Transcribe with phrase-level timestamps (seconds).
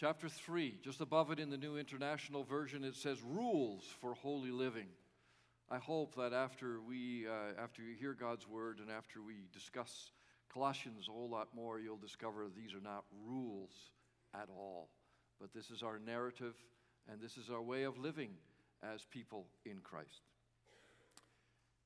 [0.00, 4.52] Chapter 3, just above it in the New International Version, it says rules for holy
[4.52, 4.86] living.
[5.68, 10.12] I hope that after we, uh, after you hear God's word and after we discuss
[10.54, 13.72] Colossians a whole lot more, you'll discover these are not rules
[14.34, 14.88] at all.
[15.40, 16.54] But this is our narrative
[17.10, 18.30] and this is our way of living
[18.84, 20.22] as people in Christ.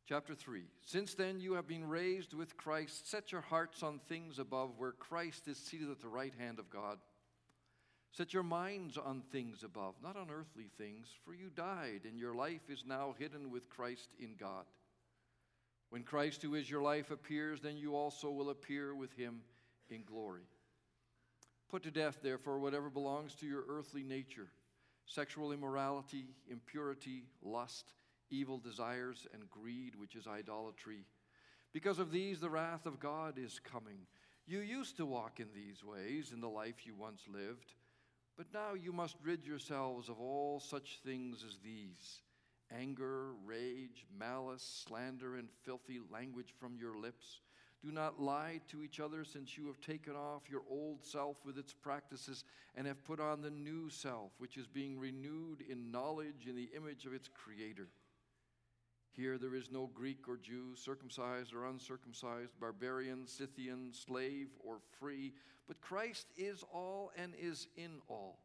[0.06, 4.38] Chapter 3 Since then you have been raised with Christ, set your hearts on things
[4.38, 6.98] above where Christ is seated at the right hand of God.
[8.12, 12.34] Set your minds on things above, not on earthly things, for you died, and your
[12.34, 14.64] life is now hidden with Christ in God.
[15.88, 19.40] When Christ, who is your life, appears, then you also will appear with him
[19.88, 20.42] in glory.
[21.70, 24.48] Put to death, therefore, whatever belongs to your earthly nature
[25.04, 27.92] sexual immorality, impurity, lust,
[28.30, 31.04] evil desires, and greed, which is idolatry.
[31.72, 34.06] Because of these, the wrath of God is coming.
[34.46, 37.74] You used to walk in these ways in the life you once lived.
[38.36, 42.20] But now you must rid yourselves of all such things as these
[42.74, 47.40] anger, rage, malice, slander, and filthy language from your lips.
[47.84, 51.58] Do not lie to each other, since you have taken off your old self with
[51.58, 52.44] its practices
[52.76, 56.70] and have put on the new self, which is being renewed in knowledge in the
[56.76, 57.88] image of its Creator.
[59.14, 65.34] Here there is no Greek or Jew, circumcised or uncircumcised, barbarian, Scythian, slave or free,
[65.68, 68.38] but Christ is all and is in all.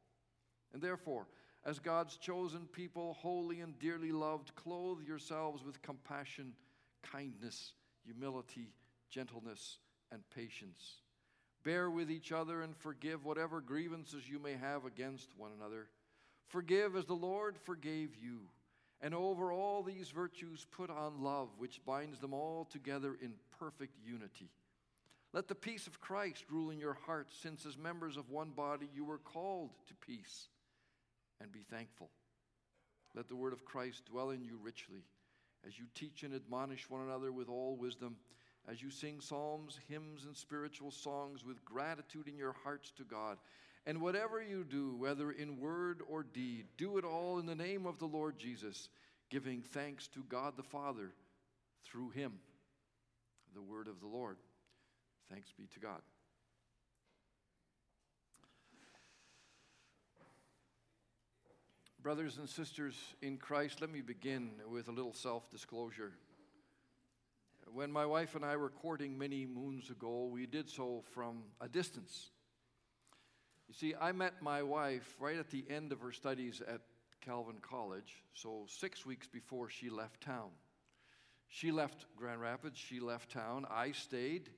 [0.73, 1.27] And therefore,
[1.65, 6.53] as God's chosen people, holy and dearly loved, clothe yourselves with compassion,
[7.01, 7.73] kindness,
[8.05, 8.73] humility,
[9.09, 9.79] gentleness,
[10.11, 11.01] and patience.
[11.63, 15.87] Bear with each other and forgive whatever grievances you may have against one another.
[16.47, 18.39] Forgive as the Lord forgave you.
[19.01, 23.95] And over all these virtues, put on love, which binds them all together in perfect
[24.03, 24.49] unity.
[25.33, 28.89] Let the peace of Christ rule in your hearts, since as members of one body
[28.95, 30.47] you were called to peace.
[31.39, 32.09] And be thankful.
[33.13, 35.03] Let the word of Christ dwell in you richly,
[35.67, 38.15] as you teach and admonish one another with all wisdom,
[38.67, 43.37] as you sing psalms, hymns, and spiritual songs with gratitude in your hearts to God
[43.87, 47.85] and whatever you do, whether in word or deed, do it all in the name
[47.85, 48.89] of the Lord Jesus,
[49.29, 51.13] giving thanks to God the Father
[51.85, 52.33] through him.
[53.55, 54.35] The word of the Lord.
[55.31, 56.01] Thanks be to God.
[62.03, 66.11] Brothers and sisters in Christ, let me begin with a little self disclosure.
[67.71, 71.69] When my wife and I were courting many moons ago, we did so from a
[71.69, 72.31] distance.
[73.67, 76.81] You see, I met my wife right at the end of her studies at
[77.19, 80.51] Calvin College, so six weeks before she left town.
[81.49, 84.49] She left Grand Rapids, she left town, I stayed,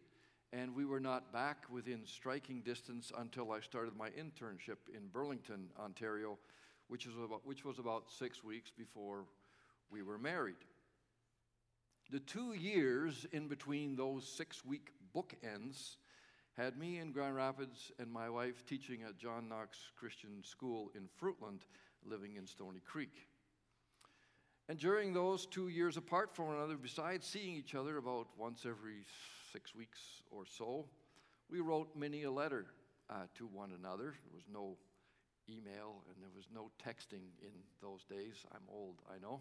[0.53, 5.69] and we were not back within striking distance until I started my internship in Burlington,
[5.79, 6.37] Ontario,
[6.87, 9.25] which was about, which was about six weeks before
[9.91, 10.55] we were married.
[12.11, 15.97] The two years in between those six week bookends
[16.59, 21.03] had me in Grand Rapids and my wife teaching at John Knox Christian School in
[21.17, 21.61] Fruitland,
[22.05, 23.27] living in Stoney Creek.
[24.67, 28.65] And during those two years apart from one another, besides seeing each other about once
[28.65, 29.05] every
[29.53, 29.99] six weeks
[30.31, 30.85] or so,
[31.49, 32.65] we wrote many a letter
[33.09, 34.15] uh, to one another.
[34.25, 34.75] There was no
[35.49, 38.45] email and there was no texting in those days.
[38.53, 39.39] I'm old, I know.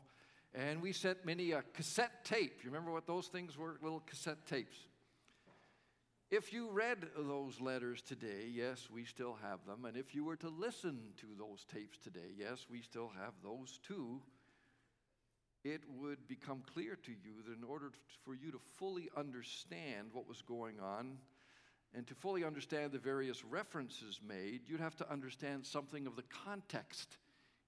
[0.55, 2.61] And we sent many a cassette tape.
[2.63, 3.77] You remember what those things were?
[3.83, 4.77] Little cassette tapes.
[6.31, 9.87] If you read those letters today, yes, we still have them.
[9.87, 13.81] And if you were to listen to those tapes today, yes, we still have those
[13.87, 14.21] too.
[15.65, 17.93] It would become clear to you that in order
[18.27, 21.17] for you to fully understand what was going on
[21.95, 26.25] and to fully understand the various references made, you'd have to understand something of the
[26.45, 27.17] context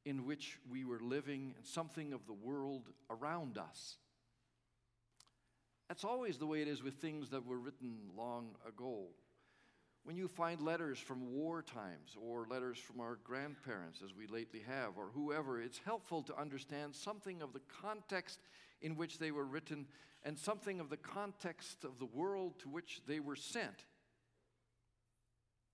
[0.05, 3.97] in which we were living and something of the world around us.
[5.91, 9.07] That's always the way it is with things that were written long ago.
[10.05, 14.63] When you find letters from war times or letters from our grandparents, as we lately
[14.69, 18.39] have, or whoever, it's helpful to understand something of the context
[18.81, 19.85] in which they were written
[20.23, 23.85] and something of the context of the world to which they were sent.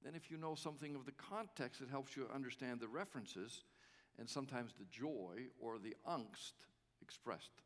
[0.03, 3.65] Then, if you know something of the context, it helps you understand the references
[4.19, 6.55] and sometimes the joy or the angst
[7.03, 7.61] expressed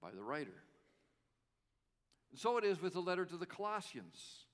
[0.00, 0.62] by the writer.
[2.30, 4.46] And so it is with the letter to the Colossians.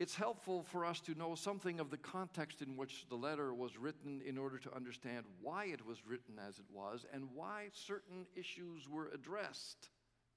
[0.00, 3.78] It's helpful for us to know something of the context in which the letter was
[3.78, 8.26] written in order to understand why it was written as it was and why certain
[8.34, 9.88] issues were addressed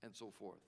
[0.03, 0.61] and so forth.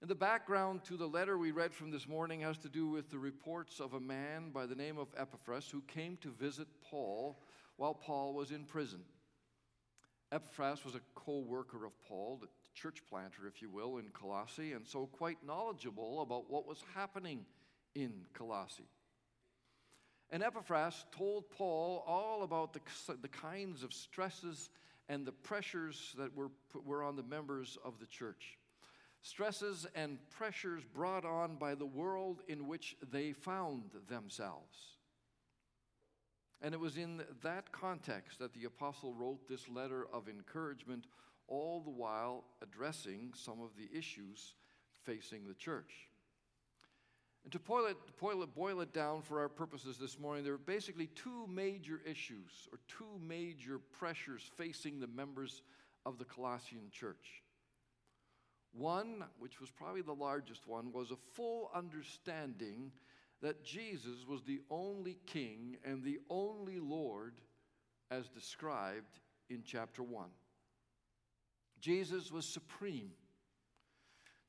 [0.00, 3.10] And the background to the letter we read from this morning has to do with
[3.10, 7.38] the reports of a man by the name of Epaphras who came to visit Paul
[7.76, 9.00] while Paul was in prison.
[10.32, 12.48] Epaphras was a co worker of Paul, the
[12.80, 17.44] church planter, if you will, in Colossae, and so quite knowledgeable about what was happening
[17.94, 18.88] in Colossae.
[20.30, 22.80] And Epaphras told Paul all about the,
[23.20, 24.70] the kinds of stresses
[25.08, 26.50] and the pressures that were,
[26.84, 28.56] were on the members of the church.
[29.22, 34.78] Stresses and pressures brought on by the world in which they found themselves.
[36.62, 41.06] And it was in that context that the apostle wrote this letter of encouragement,
[41.50, 44.54] all the while addressing some of the issues
[45.04, 46.08] facing the church.
[47.44, 50.54] And to boil it, boil it, boil it down for our purposes this morning, there
[50.54, 55.62] are basically two major issues or two major pressures facing the members
[56.06, 57.42] of the Colossian church.
[58.72, 62.92] One, which was probably the largest one, was a full understanding
[63.42, 67.34] that Jesus was the only king and the only Lord
[68.10, 69.18] as described
[69.48, 70.28] in chapter 1.
[71.80, 73.10] Jesus was supreme.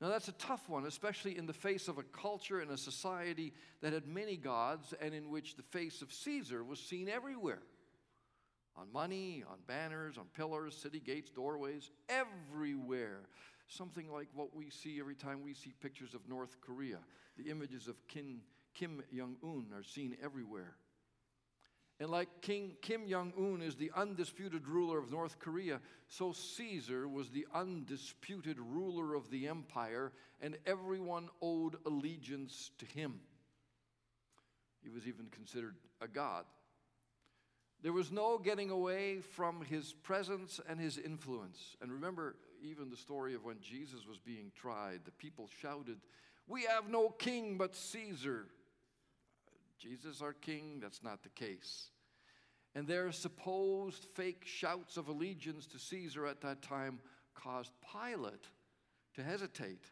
[0.00, 3.52] Now, that's a tough one, especially in the face of a culture and a society
[3.82, 7.62] that had many gods and in which the face of Caesar was seen everywhere
[8.76, 13.20] on money, on banners, on pillars, city gates, doorways, everywhere.
[13.68, 16.98] Something like what we see every time we see pictures of North Korea.
[17.36, 18.42] The images of Kim,
[19.14, 20.74] Jong un are seen everywhere.
[22.02, 25.78] And like King Kim Jong un is the undisputed ruler of North Korea,
[26.08, 30.10] so Caesar was the undisputed ruler of the empire,
[30.40, 33.20] and everyone owed allegiance to him.
[34.82, 36.44] He was even considered a god.
[37.82, 41.76] There was no getting away from his presence and his influence.
[41.80, 42.34] And remember,
[42.64, 45.98] even the story of when Jesus was being tried, the people shouted,
[46.48, 48.46] We have no king but Caesar.
[49.78, 51.91] Jesus, our king, that's not the case.
[52.74, 57.00] And their supposed fake shouts of allegiance to Caesar at that time
[57.34, 58.48] caused Pilate
[59.14, 59.90] to hesitate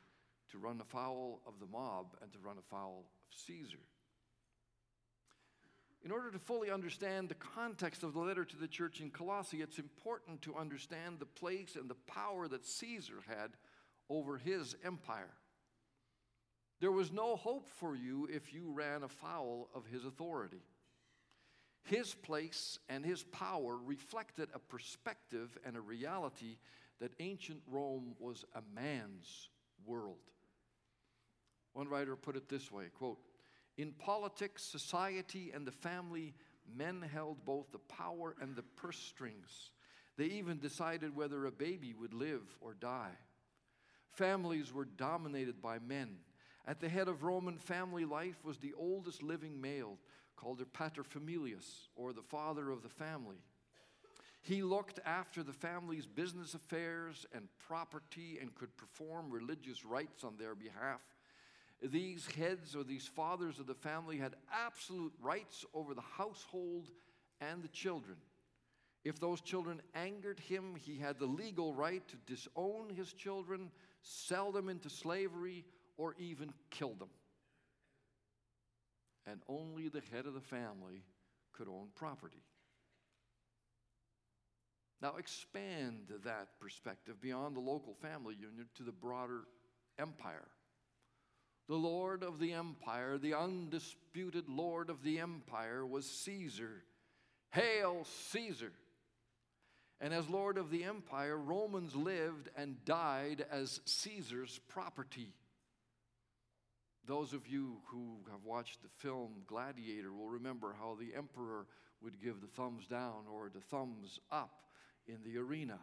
[0.50, 3.79] to run afoul of the mob and to run afoul of Caesar.
[6.03, 9.61] In order to fully understand the context of the letter to the church in Colossae,
[9.61, 13.50] it's important to understand the place and the power that Caesar had
[14.09, 15.35] over his empire.
[16.81, 20.62] There was no hope for you if you ran afoul of his authority.
[21.85, 26.59] His place and his power reflected a perspective and a reality
[27.00, 29.49] that ancient Rome was a man's
[29.85, 30.19] world.
[31.73, 33.19] One writer put it this way quote,
[33.77, 36.35] In politics, society, and the family,
[36.77, 39.71] men held both the power and the purse strings.
[40.17, 43.17] They even decided whether a baby would live or die.
[44.12, 46.17] Families were dominated by men.
[46.67, 49.99] At the head of Roman family life was the oldest living male,
[50.41, 53.37] called her paterfamilias, or the father of the family.
[54.43, 60.37] He looked after the family's business affairs and property and could perform religious rites on
[60.39, 61.03] their behalf.
[61.83, 66.89] These heads or these fathers of the family had absolute rights over the household
[67.41, 68.17] and the children.
[69.05, 73.71] If those children angered him, he had the legal right to disown his children,
[74.03, 75.65] sell them into slavery,
[75.97, 77.09] or even kill them
[79.31, 81.05] and only the head of the family
[81.53, 82.43] could own property.
[85.02, 89.43] Now, expand that perspective beyond the local family unit to the broader
[89.99, 90.49] empire.
[91.69, 96.83] The Lord of the empire, the undisputed Lord of the empire, was Caesar.
[97.52, 98.73] Hail, Caesar!
[100.00, 105.33] And as Lord of the empire, Romans lived and died as Caesar's property.
[107.11, 111.67] Those of you who have watched the film Gladiator will remember how the emperor
[112.00, 114.62] would give the thumbs down or the thumbs up
[115.09, 115.81] in the arena.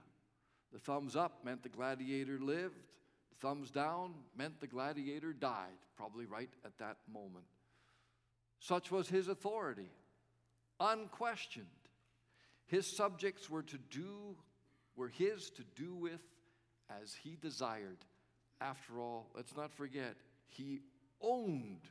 [0.72, 2.80] The thumbs up meant the gladiator lived,
[3.30, 7.44] the thumbs down meant the gladiator died, probably right at that moment.
[8.60, 9.92] Such was his authority,
[10.80, 11.68] unquestioned.
[12.68, 14.38] His subjects were to do,
[14.96, 16.22] were his to do with
[17.04, 18.06] as he desired.
[18.62, 20.16] After all, let's not forget,
[20.48, 20.80] he
[21.22, 21.82] owned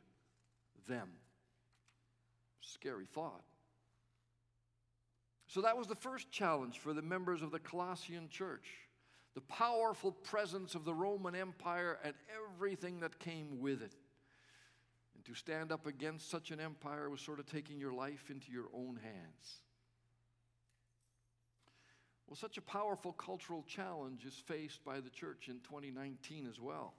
[0.88, 1.08] them.
[2.60, 3.44] Scary thought.
[5.46, 8.68] So that was the first challenge for the members of the Colossian church
[9.36, 13.92] the powerful presence of the Roman Empire and everything that came with it.
[15.14, 18.50] And to stand up against such an empire was sort of taking your life into
[18.50, 19.60] your own hands.
[22.26, 26.94] Well, such a powerful cultural challenge is faced by the church in 2019 as well.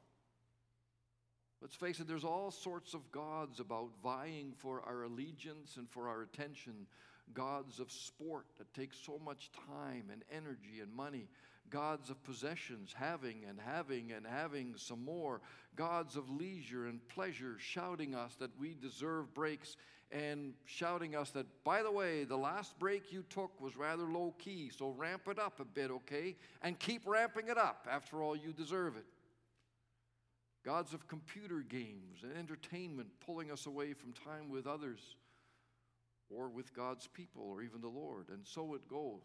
[1.62, 6.08] Let's face it, there's all sorts of gods about vying for our allegiance and for
[6.08, 6.86] our attention.
[7.34, 11.28] Gods of sport that take so much time and energy and money.
[11.70, 15.42] Gods of possessions, having and having and having some more.
[15.76, 19.76] Gods of leisure and pleasure, shouting us that we deserve breaks
[20.12, 24.34] and shouting us that, by the way, the last break you took was rather low
[24.38, 26.36] key, so ramp it up a bit, okay?
[26.62, 27.88] And keep ramping it up.
[27.92, 29.04] After all, you deserve it.
[30.64, 35.16] Gods of computer games and entertainment pulling us away from time with others
[36.30, 38.30] or with God's people or even the Lord.
[38.30, 39.24] And so it goes.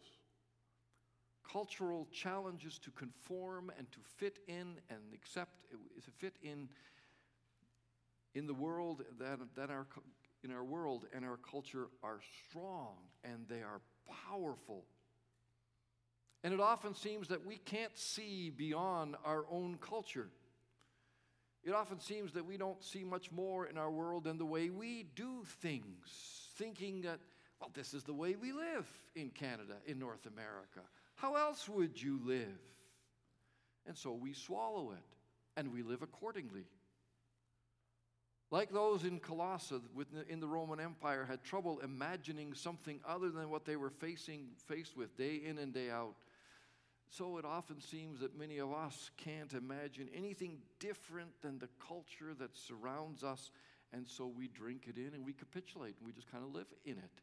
[1.51, 6.69] Cultural challenges to conform and to fit in and accept, to fit in
[8.33, 9.85] in the world that, that our
[10.43, 13.81] in our world and our culture are strong and they are
[14.27, 14.85] powerful.
[16.43, 20.27] And it often seems that we can't see beyond our own culture.
[21.63, 24.69] It often seems that we don't see much more in our world than the way
[24.69, 27.19] we do things, thinking that,
[27.59, 30.81] well, this is the way we live in Canada, in North America.
[31.15, 32.59] How else would you live?
[33.85, 35.03] And so we swallow it
[35.55, 36.65] and we live accordingly.
[38.51, 39.81] Like those in Colossae
[40.29, 44.95] in the Roman Empire had trouble imagining something other than what they were facing faced
[44.95, 46.13] with day in and day out.
[47.17, 52.33] So it often seems that many of us can't imagine anything different than the culture
[52.39, 53.51] that surrounds us,
[53.91, 56.65] and so we drink it in and we capitulate and we just kind of live
[56.85, 57.21] in it.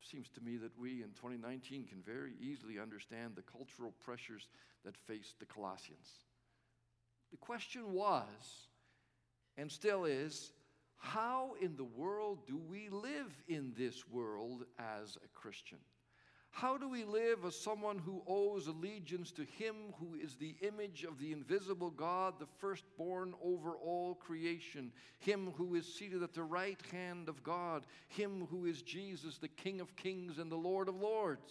[0.00, 4.46] Seems to me that we in 2019 can very easily understand the cultural pressures
[4.84, 6.08] that faced the Colossians.
[7.32, 8.68] The question was,
[9.56, 10.52] and still is
[10.98, 15.78] how in the world do we live in this world as a Christian?
[16.52, 21.02] How do we live as someone who owes allegiance to Him who is the image
[21.02, 26.42] of the invisible God, the firstborn over all creation, Him who is seated at the
[26.42, 30.88] right hand of God, Him who is Jesus, the King of kings and the Lord
[30.88, 31.50] of lords?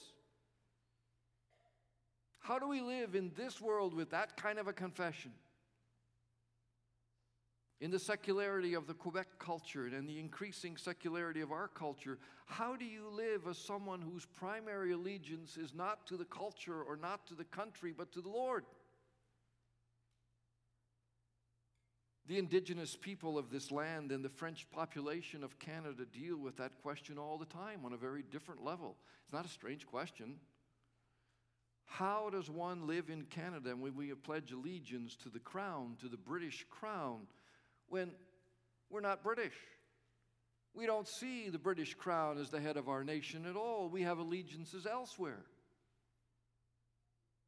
[2.39, 5.31] How do we live in this world with that kind of a confession?
[7.81, 12.75] In the secularity of the Quebec culture and the increasing secularity of our culture, how
[12.75, 17.25] do you live as someone whose primary allegiance is not to the culture or not
[17.25, 18.65] to the country, but to the Lord?
[22.27, 26.79] The indigenous people of this land and the French population of Canada deal with that
[26.83, 28.95] question all the time on a very different level.
[29.23, 30.35] It's not a strange question.
[31.85, 36.15] How does one live in Canada when we pledge allegiance to the crown, to the
[36.15, 37.21] British crown?
[37.91, 38.11] When
[38.89, 39.53] we're not British.
[40.73, 43.89] We don't see the British crown as the head of our nation at all.
[43.89, 45.43] We have allegiances elsewhere.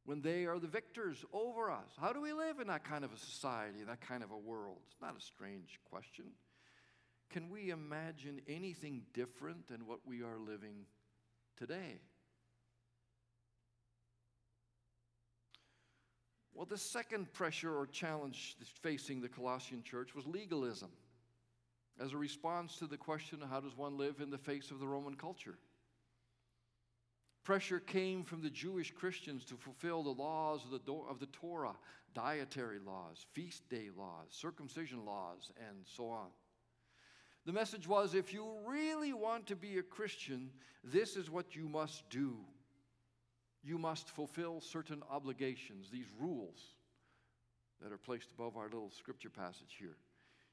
[0.04, 1.88] When they are the victors over us.
[1.98, 4.76] How do we live in that kind of a society, that kind of a world?
[4.90, 6.26] It's not a strange question.
[7.30, 10.84] Can we imagine anything different than what we are living
[11.56, 12.00] today?
[16.54, 20.90] Well, the second pressure or challenge facing the Colossian church was legalism
[22.00, 24.86] as a response to the question how does one live in the face of the
[24.86, 25.58] Roman culture.
[27.44, 31.74] Pressure came from the Jewish Christians to fulfill the laws of the, of the Torah,
[32.14, 36.28] dietary laws, feast day laws, circumcision laws, and so on.
[37.44, 40.50] The message was if you really want to be a Christian,
[40.82, 42.36] this is what you must do
[43.64, 46.60] you must fulfill certain obligations, these rules
[47.80, 49.96] that are placed above our little scripture passage here.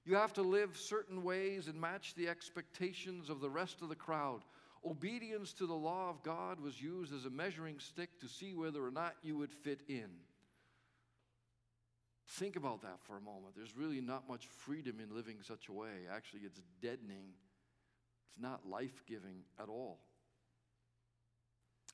[0.05, 3.95] You have to live certain ways and match the expectations of the rest of the
[3.95, 4.41] crowd.
[4.83, 8.83] Obedience to the law of God was used as a measuring stick to see whether
[8.83, 10.09] or not you would fit in.
[12.27, 13.55] Think about that for a moment.
[13.55, 16.07] There's really not much freedom in living such a way.
[16.11, 17.33] Actually, it's deadening,
[18.25, 19.99] it's not life giving at all.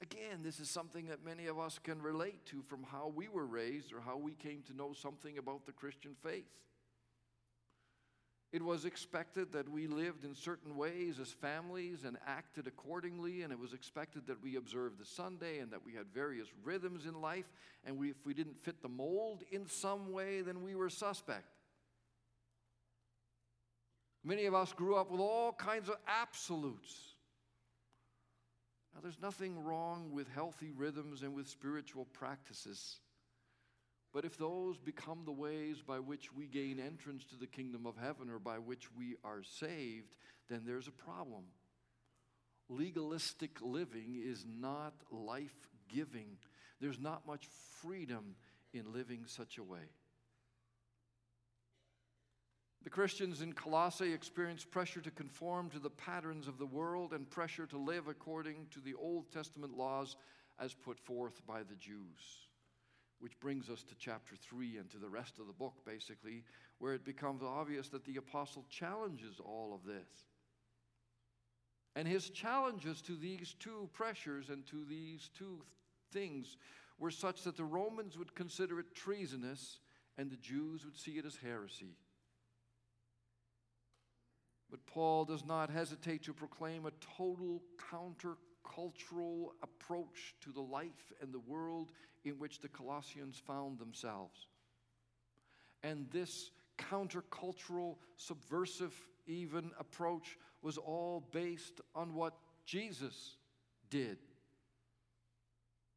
[0.01, 3.45] Again, this is something that many of us can relate to from how we were
[3.45, 6.45] raised or how we came to know something about the Christian faith.
[8.53, 13.51] It was expected that we lived in certain ways as families and acted accordingly, and
[13.51, 17.19] it was expected that we observed the Sunday and that we had various rhythms in
[17.19, 17.51] life,
[17.83, 21.57] and we, if we didn't fit the mold in some way, then we were suspect.
[24.23, 27.15] Many of us grew up with all kinds of absolutes
[28.97, 32.95] now, there's nothing wrong with healthy rhythms and with spiritual practices.
[34.11, 37.95] But if those become the ways by which we gain entrance to the kingdom of
[37.95, 40.15] heaven or by which we are saved,
[40.49, 41.43] then there's a problem.
[42.69, 46.37] Legalistic living is not life giving,
[46.81, 47.45] there's not much
[47.79, 48.35] freedom
[48.73, 49.91] in living such a way.
[52.83, 57.29] The Christians in Colossae experienced pressure to conform to the patterns of the world and
[57.29, 60.15] pressure to live according to the Old Testament laws
[60.59, 62.47] as put forth by the Jews.
[63.19, 66.43] Which brings us to chapter 3 and to the rest of the book, basically,
[66.77, 70.27] where it becomes obvious that the apostle challenges all of this.
[71.95, 75.63] And his challenges to these two pressures and to these two
[76.11, 76.57] things
[76.99, 79.79] were such that the Romans would consider it treasonous
[80.17, 81.95] and the Jews would see it as heresy.
[84.69, 91.33] But Paul does not hesitate to proclaim a total countercultural approach to the life and
[91.33, 91.91] the world
[92.25, 94.47] in which the Colossians found themselves.
[95.83, 98.93] And this countercultural, subversive,
[99.25, 102.33] even approach was all based on what
[102.65, 103.37] Jesus
[103.89, 104.17] did.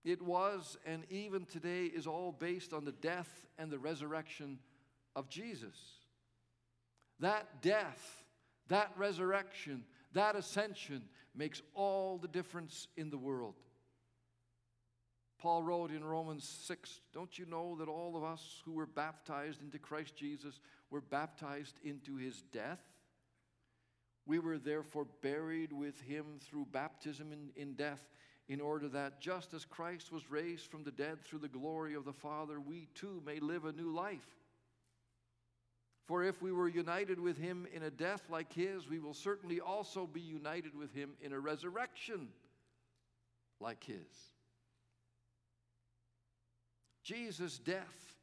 [0.04, 4.58] It was, and even today is all based on the death and the resurrection
[5.14, 5.76] of Jesus.
[7.18, 8.19] That death,
[8.70, 9.84] that resurrection,
[10.14, 11.02] that ascension
[11.34, 13.54] makes all the difference in the world.
[15.38, 19.62] Paul wrote in Romans 6 Don't you know that all of us who were baptized
[19.62, 20.60] into Christ Jesus
[20.90, 22.80] were baptized into his death?
[24.26, 28.06] We were therefore buried with him through baptism in, in death
[28.48, 32.04] in order that just as Christ was raised from the dead through the glory of
[32.04, 34.39] the Father, we too may live a new life.
[36.11, 39.61] For if we were united with him in a death like his, we will certainly
[39.61, 42.31] also be united with him in a resurrection
[43.61, 43.95] like his.
[47.05, 48.17] Jesus' death,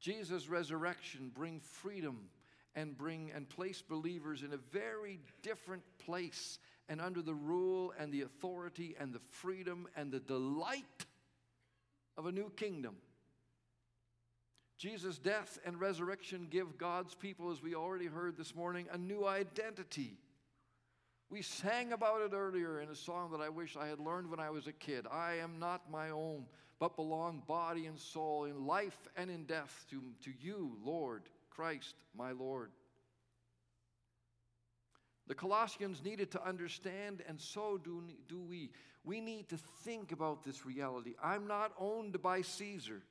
[0.00, 2.28] Jesus' resurrection bring freedom
[2.74, 8.12] and bring and place believers in a very different place and under the rule and
[8.12, 11.06] the authority and the freedom and the delight
[12.16, 12.96] of a new kingdom.
[14.78, 19.26] Jesus' death and resurrection give God's people, as we already heard this morning, a new
[19.26, 20.16] identity.
[21.30, 24.38] We sang about it earlier in a song that I wish I had learned when
[24.38, 25.04] I was a kid.
[25.10, 26.46] I am not my own,
[26.78, 31.96] but belong body and soul in life and in death to, to you, Lord, Christ,
[32.16, 32.70] my Lord.
[35.26, 38.70] The Colossians needed to understand, and so do, do we.
[39.04, 41.14] We need to think about this reality.
[41.22, 43.02] I'm not owned by Caesar.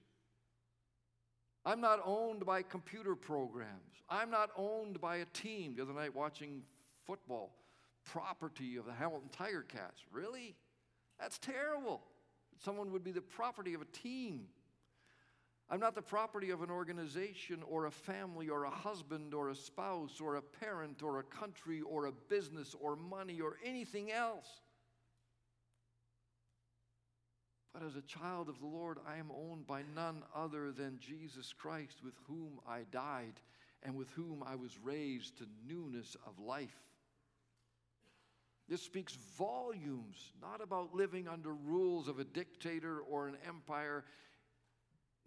[1.67, 4.01] I'm not owned by computer programs.
[4.09, 5.75] I'm not owned by a team.
[5.75, 6.61] The other night, watching
[7.05, 7.51] football,
[8.05, 9.99] property of the Hamilton Tiger Cats.
[10.13, 10.55] Really?
[11.19, 12.03] That's terrible.
[12.63, 14.45] Someone would be the property of a team.
[15.69, 19.55] I'm not the property of an organization or a family or a husband or a
[19.55, 24.47] spouse or a parent or a country or a business or money or anything else.
[27.73, 31.53] But as a child of the Lord, I am owned by none other than Jesus
[31.53, 33.39] Christ, with whom I died
[33.83, 36.75] and with whom I was raised to newness of life.
[38.67, 44.03] This speaks volumes, not about living under rules of a dictator or an empire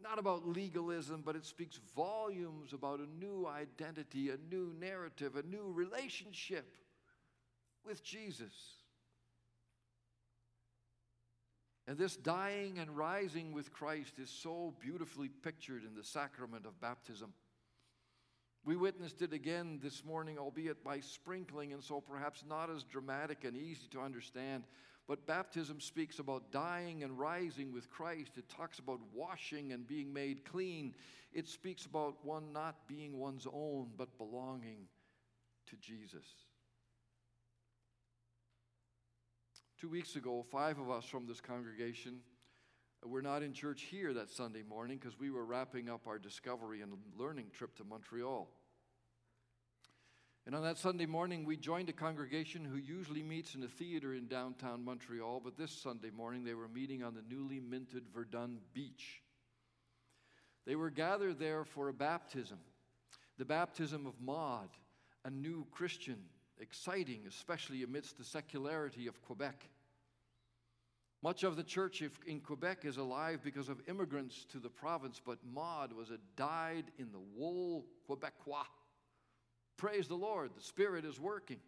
[0.02, 5.42] not about legalism, but it speaks volumes about a new identity, a new narrative, a
[5.42, 6.76] new relationship
[7.84, 8.52] with Jesus.
[11.90, 16.80] And this dying and rising with Christ is so beautifully pictured in the sacrament of
[16.80, 17.32] baptism.
[18.64, 23.42] We witnessed it again this morning, albeit by sprinkling, and so perhaps not as dramatic
[23.42, 24.62] and easy to understand.
[25.08, 28.38] But baptism speaks about dying and rising with Christ.
[28.38, 30.94] It talks about washing and being made clean.
[31.32, 34.86] It speaks about one not being one's own, but belonging
[35.66, 36.49] to Jesus.
[39.80, 42.18] Two weeks ago, five of us from this congregation
[43.02, 46.82] were not in church here that Sunday morning because we were wrapping up our discovery
[46.82, 48.50] and learning trip to Montreal.
[50.44, 54.12] And on that Sunday morning, we joined a congregation who usually meets in a theater
[54.12, 58.58] in downtown Montreal, but this Sunday morning they were meeting on the newly minted Verdun
[58.74, 59.22] beach.
[60.66, 62.58] They were gathered there for a baptism,
[63.38, 64.68] the baptism of Maud,
[65.24, 66.18] a new Christian,
[66.60, 69.68] exciting, especially amidst the secularity of Quebec.
[71.22, 75.38] Much of the church in Quebec is alive because of immigrants to the province, but
[75.52, 78.64] Maud was a dyed in the wool Quebecois.
[79.76, 81.60] Praise the Lord, the Spirit is working.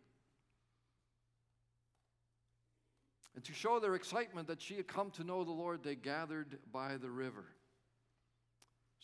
[3.35, 6.59] And to show their excitement that she had come to know the Lord, they gathered
[6.71, 7.45] by the river.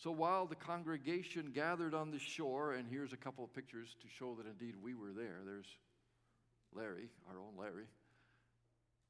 [0.01, 4.07] So while the congregation gathered on the shore, and here's a couple of pictures to
[4.07, 5.39] show that indeed we were there.
[5.45, 5.67] There's
[6.73, 7.83] Larry, our own Larry.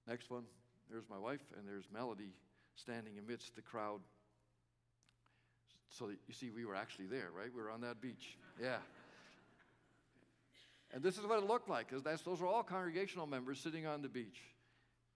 [0.08, 0.46] Next one,
[0.90, 2.34] there's my wife, and there's Melody
[2.76, 4.00] standing amidst the crowd.
[5.92, 7.50] So you see, we were actually there, right?
[7.56, 8.38] We were on that beach.
[8.60, 8.78] Yeah.
[10.92, 14.02] And this is what it looked like, because those were all congregational members sitting on
[14.02, 14.40] the beach.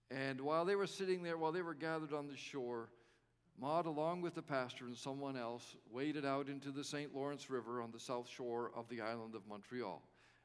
[0.08, 2.90] And while they were sitting there, while they were gathered on the shore,
[3.60, 7.14] Maud, along with the pastor and someone else, waded out into the St.
[7.14, 10.02] Lawrence River on the south shore of the island of Montreal.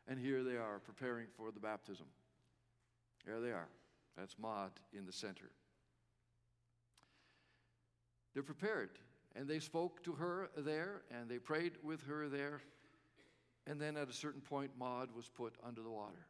[0.08, 2.06] And here they are preparing for the baptism.
[3.26, 3.68] There they are.
[4.18, 5.52] That's Maud in the center.
[8.34, 8.92] They're prepared.
[9.36, 12.62] And they spoke to her there, and they prayed with her there.
[13.68, 16.26] And then at a certain point, Maud was put under the water.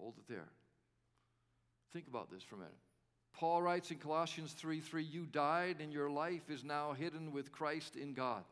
[0.00, 0.48] Hold it there.
[1.92, 2.74] Think about this for a minute.
[3.34, 7.52] Paul writes in Colossians 3 3, You died, and your life is now hidden with
[7.52, 8.42] Christ in God.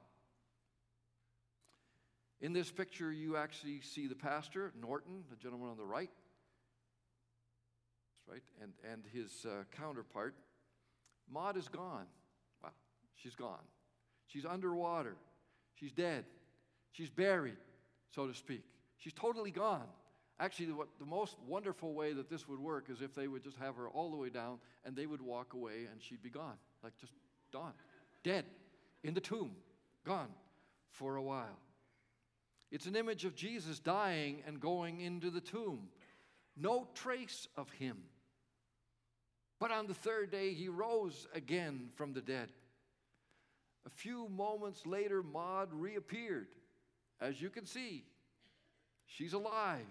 [2.41, 6.11] In this picture, you actually see the pastor, Norton, the gentleman on the right,
[8.29, 10.35] right, and, and his uh, counterpart.
[11.31, 12.07] Maud is gone.
[12.62, 12.71] Wow,
[13.17, 13.65] she's gone.
[14.27, 15.17] She's underwater.
[15.75, 16.25] She's dead.
[16.93, 17.57] She's buried,
[18.15, 18.65] so to speak.
[18.99, 19.87] She's totally gone.
[20.38, 23.57] Actually, what, the most wonderful way that this would work is if they would just
[23.57, 26.57] have her all the way down and they would walk away and she'd be gone,
[26.83, 27.14] like just
[27.53, 27.72] gone,
[28.22, 28.44] dead,
[29.03, 29.53] in the tomb,
[30.05, 30.29] gone
[30.90, 31.59] for a while.
[32.70, 35.88] It's an image of Jesus dying and going into the tomb.
[36.57, 37.96] No trace of him.
[39.59, 42.51] But on the third day, he rose again from the dead.
[43.87, 46.49] A few moments later, Maud reappeared.
[47.20, 48.05] As you can see,
[49.07, 49.87] she's alive.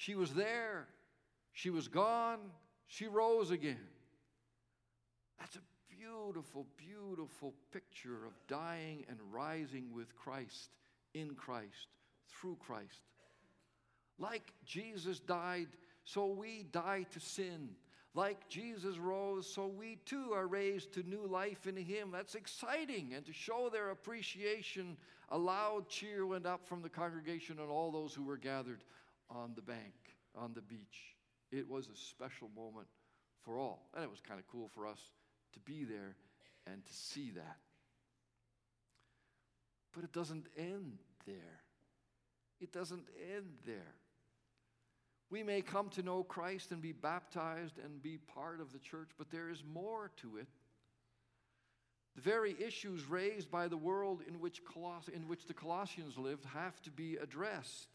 [0.00, 0.86] She was there,
[1.52, 2.38] she was gone,
[2.86, 3.86] she rose again.
[5.38, 10.70] That's a beautiful, beautiful picture of dying and rising with Christ,
[11.12, 11.88] in Christ,
[12.30, 13.02] through Christ.
[14.18, 15.68] Like Jesus died,
[16.04, 17.68] so we die to sin.
[18.14, 22.10] Like Jesus rose, so we too are raised to new life in Him.
[22.10, 23.12] That's exciting.
[23.14, 24.96] And to show their appreciation,
[25.28, 28.82] a loud cheer went up from the congregation and all those who were gathered
[29.30, 29.94] on the bank,
[30.36, 31.14] on the beach.
[31.50, 32.86] It was a special moment
[33.44, 33.88] for all.
[33.94, 35.00] And it was kind of cool for us
[35.54, 36.16] to be there
[36.66, 37.56] and to see that.
[39.92, 41.60] But it doesn't end there.
[42.60, 43.94] It doesn't end there.
[45.30, 49.10] We may come to know Christ and be baptized and be part of the church,
[49.16, 50.48] but there is more to it.
[52.16, 56.44] The very issues raised by the world in which, Coloss- in which the Colossians lived
[56.46, 57.88] have to be addressed.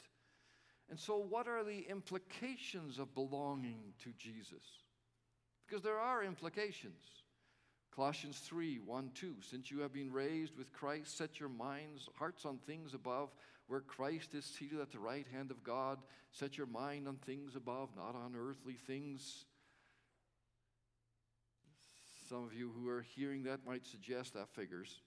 [0.89, 4.63] And so, what are the implications of belonging to Jesus?
[5.65, 7.01] Because there are implications.
[7.95, 9.35] Colossians 3 1 2.
[9.41, 13.29] Since you have been raised with Christ, set your minds, hearts on things above,
[13.67, 15.99] where Christ is seated at the right hand of God.
[16.31, 19.45] Set your mind on things above, not on earthly things.
[22.29, 25.01] Some of you who are hearing that might suggest that figures.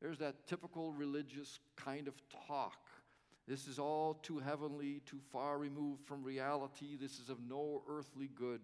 [0.00, 2.14] There's that typical religious kind of
[2.46, 2.78] talk
[3.48, 6.96] this is all too heavenly, too far removed from reality.
[7.00, 8.60] This is of no earthly good.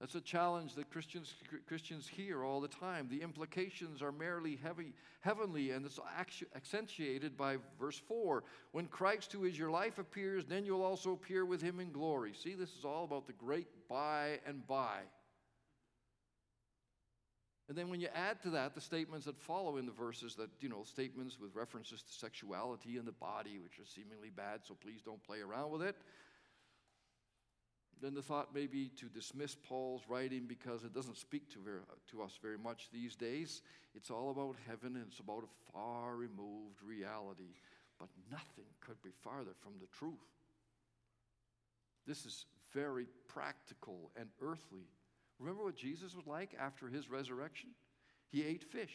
[0.00, 1.34] That's a challenge that Christians,
[1.66, 3.08] Christians hear all the time.
[3.10, 5.98] The implications are merely heavy, heavenly, and it's
[6.54, 8.44] accentuated by verse 4.
[8.70, 12.32] When Christ, who is your life, appears, then you'll also appear with him in glory.
[12.32, 14.98] See, this is all about the great by and by.
[17.68, 20.48] And then when you add to that the statements that follow in the verses that,
[20.60, 24.74] you know, statements with references to sexuality and the body, which are seemingly bad, so
[24.74, 25.96] please don't play around with it.
[28.00, 31.58] Then the thought may be to dismiss Paul's writing because it doesn't speak to,
[32.12, 33.60] to us very much these days.
[33.94, 37.56] It's all about heaven and it's about a far removed reality.
[37.98, 40.14] But nothing could be farther from the truth.
[42.06, 44.86] This is very practical and earthly
[45.38, 47.70] Remember what Jesus was like after his resurrection?
[48.28, 48.94] He ate fish.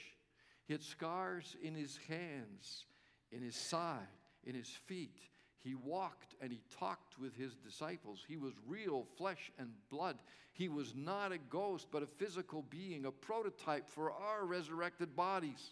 [0.66, 2.86] He had scars in his hands,
[3.32, 4.00] in his side,
[4.44, 5.20] in his feet.
[5.60, 8.24] He walked and he talked with his disciples.
[8.28, 10.18] He was real flesh and blood.
[10.52, 15.72] He was not a ghost, but a physical being, a prototype for our resurrected bodies.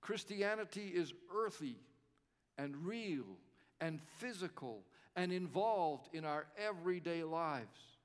[0.00, 1.76] Christianity is earthy
[2.56, 3.26] and real
[3.80, 7.95] and physical and involved in our everyday lives.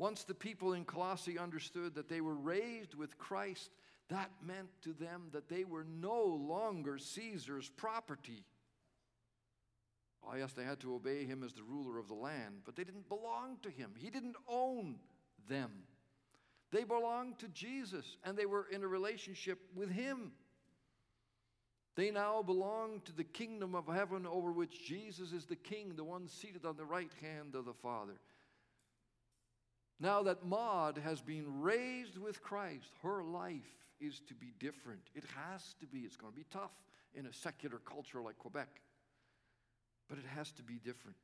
[0.00, 3.68] Once the people in Colossae understood that they were raised with Christ,
[4.08, 8.46] that meant to them that they were no longer Caesar's property.
[10.26, 12.84] Oh, yes, they had to obey him as the ruler of the land, but they
[12.84, 13.90] didn't belong to him.
[13.94, 14.96] He didn't own
[15.50, 15.70] them.
[16.72, 20.32] They belonged to Jesus, and they were in a relationship with him.
[21.94, 26.04] They now belong to the kingdom of heaven over which Jesus is the king, the
[26.04, 28.14] one seated on the right hand of the Father.
[30.00, 33.60] Now that Maud has been raised with Christ, her life
[34.00, 35.02] is to be different.
[35.14, 35.98] It has to be.
[36.00, 36.72] It's going to be tough
[37.14, 38.80] in a secular culture like Quebec,
[40.08, 41.16] but it has to be different.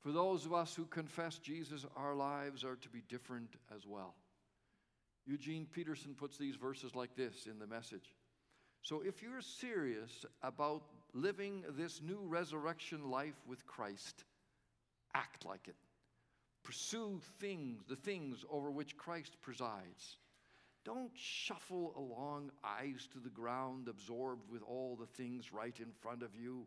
[0.00, 4.14] For those of us who confess Jesus, our lives are to be different as well.
[5.26, 8.14] Eugene Peterson puts these verses like this in the message.
[8.82, 14.24] So, if you're serious about living this new resurrection life with Christ,
[15.14, 15.76] act like it.
[16.62, 20.18] Pursue things, the things over which Christ presides.
[20.84, 26.22] Don't shuffle along, eyes to the ground, absorbed with all the things right in front
[26.22, 26.66] of you.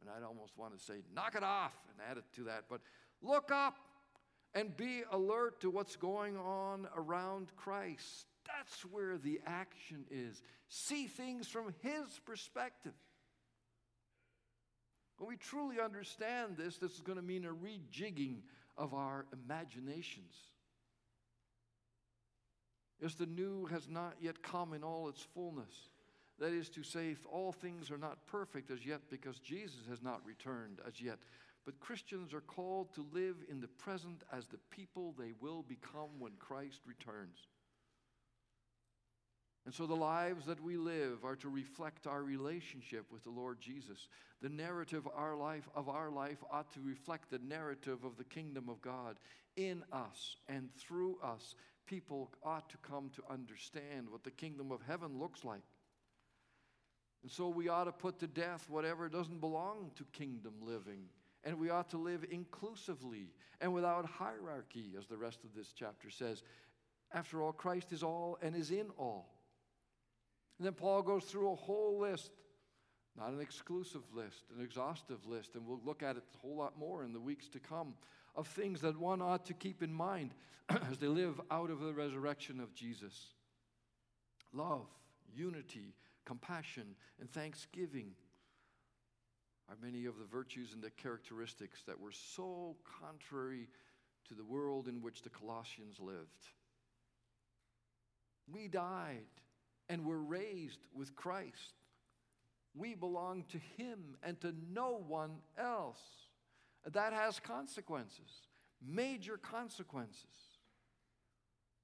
[0.00, 2.64] And I'd almost want to say, knock it off and add it to that.
[2.68, 2.80] But
[3.22, 3.76] look up
[4.54, 8.26] and be alert to what's going on around Christ.
[8.46, 10.42] That's where the action is.
[10.68, 12.94] See things from His perspective.
[15.18, 18.38] When we truly understand this, this is going to mean a rejigging
[18.76, 20.34] of our imaginations.
[23.04, 25.90] As the new has not yet come in all its fullness.
[26.38, 30.24] That is to say, all things are not perfect as yet because Jesus has not
[30.24, 31.18] returned as yet.
[31.64, 36.18] But Christians are called to live in the present as the people they will become
[36.18, 37.46] when Christ returns.
[39.64, 43.60] And so the lives that we live are to reflect our relationship with the Lord
[43.60, 44.08] Jesus.
[44.40, 48.68] The narrative our life, of our life ought to reflect the narrative of the kingdom
[48.68, 49.18] of God
[49.56, 51.54] in us and through us.
[51.86, 55.62] People ought to come to understand what the kingdom of heaven looks like.
[57.22, 61.04] And so we ought to put to death whatever doesn't belong to kingdom living.
[61.44, 63.28] And we ought to live inclusively
[63.60, 66.42] and without hierarchy, as the rest of this chapter says.
[67.12, 69.28] After all, Christ is all and is in all.
[70.58, 72.30] And then Paul goes through a whole list,
[73.16, 76.78] not an exclusive list, an exhaustive list, and we'll look at it a whole lot
[76.78, 77.94] more in the weeks to come,
[78.34, 80.34] of things that one ought to keep in mind
[80.90, 83.34] as they live out of the resurrection of Jesus
[84.54, 84.86] love,
[85.34, 85.94] unity,
[86.26, 88.12] compassion, and thanksgiving
[89.68, 93.68] are many of the virtues and the characteristics that were so contrary
[94.28, 96.48] to the world in which the Colossians lived.
[98.52, 99.24] We died
[99.92, 101.74] and were raised with Christ.
[102.74, 106.00] We belong to Him and to no one else.
[106.90, 108.48] That has consequences,
[108.82, 110.24] major consequences.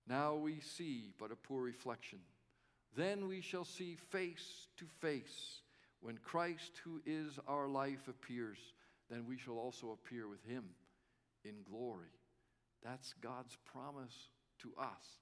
[0.09, 2.21] Now we see but a poor reflection.
[2.97, 5.61] Then we shall see face to face.
[6.01, 8.59] When Christ, who is our life, appears,
[9.11, 10.65] then we shall also appear with Him
[11.45, 12.15] in glory.
[12.83, 14.31] That's God's promise
[14.63, 15.19] to us.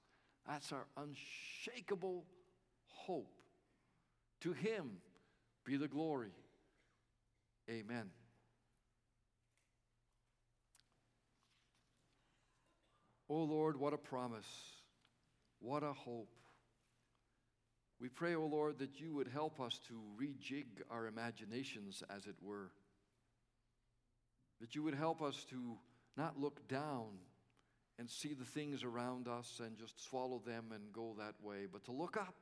[0.47, 2.23] That's our unshakable
[3.07, 3.31] hope.
[4.41, 4.97] To him
[5.65, 6.31] be the glory.
[7.69, 8.09] Amen.
[13.29, 14.45] Oh Lord, what a promise.
[15.59, 16.29] What a hope.
[17.99, 22.27] We pray, O oh Lord, that you would help us to rejig our imaginations, as
[22.27, 22.71] it were.
[24.61, 25.77] That you would help us to
[26.15, 27.07] not look down
[27.97, 31.83] and see the things around us and just swallow them and go that way, but
[31.85, 32.35] to look up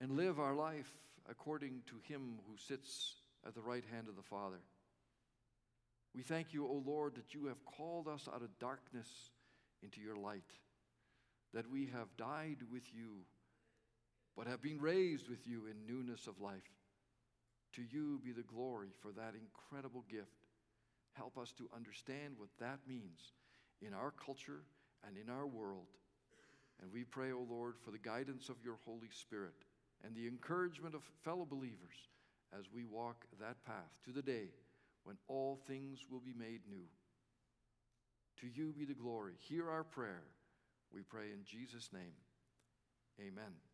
[0.00, 0.92] and live our life
[1.28, 3.14] according to Him who sits
[3.46, 4.60] at the right hand of the Father.
[6.14, 9.08] We thank you, O Lord, that you have called us out of darkness
[9.82, 10.50] into your light,
[11.52, 13.24] that we have died with you,
[14.36, 16.54] but have been raised with you in newness of life.
[17.74, 20.46] To you be the glory for that incredible gift.
[21.12, 23.32] Help us to understand what that means
[23.82, 24.62] in our culture
[25.06, 25.86] and in our world.
[26.80, 29.65] And we pray, O Lord, for the guidance of your Holy Spirit
[30.06, 31.96] and the encouragement of fellow believers
[32.56, 34.50] as we walk that path to the day
[35.02, 36.86] when all things will be made new.
[38.40, 39.32] To you be the glory.
[39.48, 40.22] Hear our prayer.
[40.92, 42.14] We pray in Jesus' name.
[43.20, 43.65] Amen.